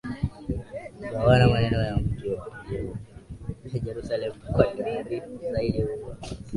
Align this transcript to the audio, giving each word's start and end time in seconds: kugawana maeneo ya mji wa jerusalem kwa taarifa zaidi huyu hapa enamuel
kugawana 1.01 1.49
maeneo 1.51 1.81
ya 1.83 1.95
mji 1.97 2.27
wa 2.29 3.79
jerusalem 3.79 4.33
kwa 4.51 4.65
taarifa 4.67 5.27
zaidi 5.53 5.81
huyu 5.81 5.89
hapa 6.05 6.27
enamuel 6.27 6.47